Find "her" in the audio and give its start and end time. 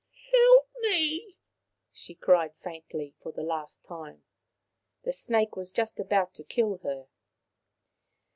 6.79-7.05